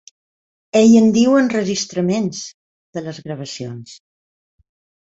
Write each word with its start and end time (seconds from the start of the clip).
Ell 0.79 0.93
en 1.01 1.11
diu 1.17 1.35
enregistraments, 1.41 2.41
de 2.99 3.05
les 3.11 3.21
gravacions. 3.29 3.97